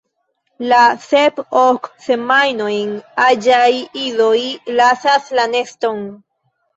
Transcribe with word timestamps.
La 0.69 0.77
sep–ok 1.07 1.89
semajnojn 2.05 2.95
aĝaj 3.25 3.67
idoj 4.05 4.39
lasas 4.81 5.29
la 5.41 5.45
neston. 5.53 6.01